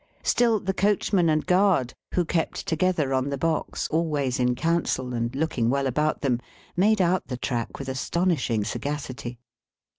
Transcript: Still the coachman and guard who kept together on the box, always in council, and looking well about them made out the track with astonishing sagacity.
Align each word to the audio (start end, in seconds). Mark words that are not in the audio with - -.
Still 0.23 0.59
the 0.59 0.73
coachman 0.73 1.29
and 1.29 1.45
guard 1.45 1.93
who 2.15 2.25
kept 2.25 2.65
together 2.65 3.13
on 3.13 3.29
the 3.29 3.37
box, 3.37 3.87
always 3.89 4.39
in 4.39 4.55
council, 4.55 5.13
and 5.13 5.35
looking 5.35 5.69
well 5.69 5.85
about 5.85 6.21
them 6.21 6.39
made 6.75 6.99
out 6.99 7.27
the 7.27 7.37
track 7.37 7.77
with 7.77 7.87
astonishing 7.87 8.63
sagacity. 8.63 9.37